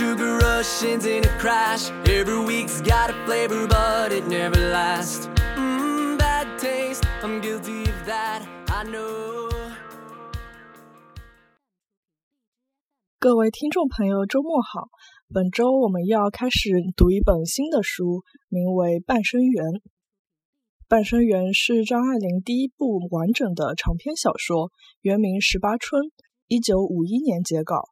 [0.00, 1.90] sugar rush ends in a crash.
[2.08, 5.28] Every week's got a flavor, but it never lasts.
[5.56, 7.04] Mmm, bad taste.
[7.22, 8.40] I'm guilty of that.
[8.68, 9.50] I know.
[13.18, 14.88] 各位听众朋友，周末好！
[15.34, 19.64] 本周我们要开始读一本新的书，名为《半生缘》。
[20.88, 24.72] 《半生缘》是张爱玲第一部完整的长篇小说，
[25.02, 26.00] 原名《十八春》，
[26.48, 27.90] 一九五一年截稿。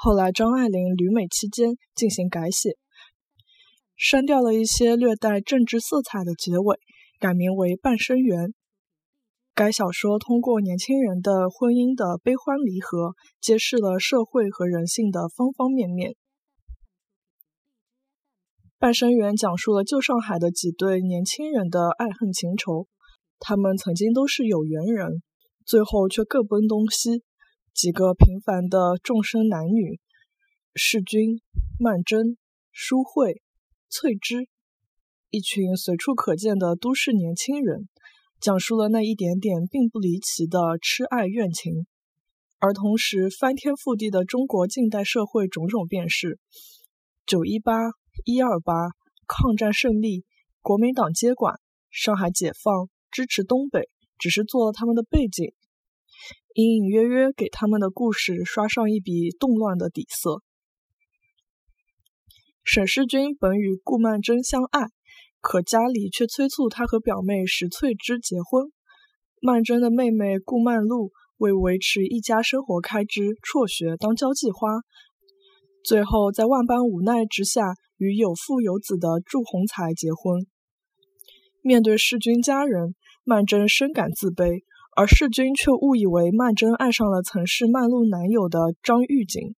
[0.00, 2.76] 后来张爱玲旅美期间进行改写，
[3.96, 6.78] 删掉了一些略带政治色彩的结尾，
[7.18, 8.44] 改名为《半生缘》。
[9.56, 16.12] 该小说通过年轻人的婚姻的悲欢离合，揭示了社会和人性的方方面面。
[18.78, 22.86] 《半生缘》讲述了旧上海的几对年轻人的爱恨情仇，
[23.40, 25.24] 他们曾经都是有缘人，
[25.66, 27.24] 最后却各奔东西。
[27.78, 30.00] 几个平凡的众生男女，
[30.74, 31.40] 世君、
[31.78, 32.36] 曼桢、
[32.72, 33.40] 淑慧、
[33.88, 34.48] 翠芝，
[35.30, 37.88] 一群随处可见的都市年轻人，
[38.40, 41.86] 讲述了那一点点并不离奇的痴爱怨情，
[42.58, 46.40] 而同时翻天覆地的中国近代社会种种变事，
[47.26, 47.92] 九一八。
[48.24, 48.74] 一二八，
[49.28, 50.24] 抗战胜利，
[50.62, 55.54] 国民党接管，上海解放，支持东北，只是做了他们的背景，
[56.58, 60.42] 隐隐约约给他们的故事刷上一笔动乱的底色。
[62.64, 64.88] 沈世钧本与顾曼桢相爱，
[65.40, 68.72] 可家里却催促他和表妹石翠芝结婚。
[69.40, 74.80] 曼桢的妹妹顾曼璐为维持一家生活开支，辍学当交际花，
[75.84, 77.74] 最后在万般无奈之下。
[77.98, 80.44] 与有父有子的祝鸿才结婚。
[81.62, 84.62] 面对世钧家人，曼桢深感自卑，
[84.98, 89.54] 而世钧却误以为曼桢爱上了曾是曼璐男友的张玉锦。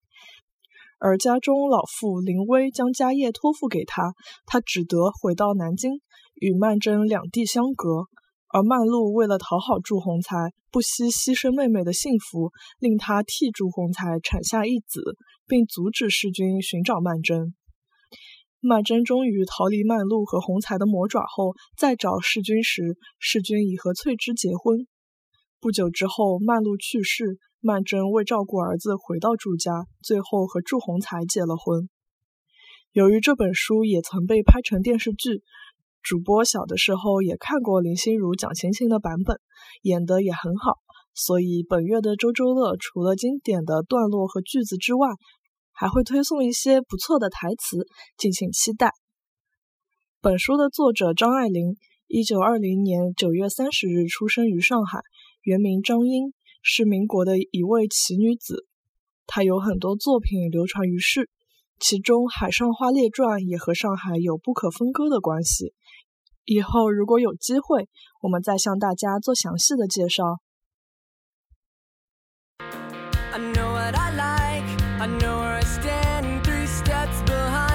[0.99, 4.13] 而家中老父林威将家业托付给他，
[4.45, 5.93] 他只得回到南京，
[6.35, 8.05] 与曼桢两地相隔。
[8.49, 17.55] 而曼璐为了讨好祝鸿才，不惜牺牲妹妹的幸福，令他替祝鸿才产下一子，并阻止世钧寻找曼桢。
[18.61, 24.87] 曼桢终于逃离曼璐和洪才的魔爪后，再找世钧时，世钧已和翠芝结婚。
[25.61, 31.91] 不久之后，曼璐去世，曼桢为照顾儿子回到祝家，最后和祝鸿才结了婚。
[32.93, 35.43] 由于这本书也曾被拍成电视剧，
[36.03, 39.39] 主播小的时候也看过林心如、蒋勤勤的版本，
[39.83, 40.79] 演得也很好，
[41.15, 45.09] 所以本月的周周乐除了经典的段落和句子之外，
[45.73, 48.93] 还会推送一些不错的台词，敬请期待。
[50.23, 55.01] 本书的作者张爱玲，一九二零年九月三十日出生于上海，
[55.43, 58.67] 原名张英，是民国的一位奇女子。
[59.27, 61.31] 她有很多作品流传于世，
[61.79, 65.73] 其中《海上花列传》也和上海有不可分割的关系。
[66.45, 67.89] 以后如果有机会，
[68.23, 70.41] 我们再向大家做详细的介绍。
[76.91, 77.70] perfect match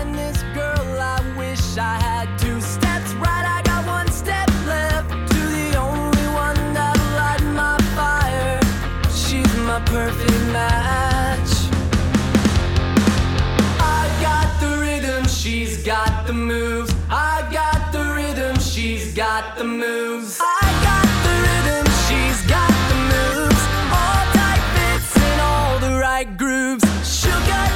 [18.95, 20.39] She's got the moves.
[20.41, 21.85] I got the rhythm.
[22.07, 23.61] She's got the moves.
[23.91, 26.85] All tight fits in all the right grooves.
[27.03, 27.74] She Sugar.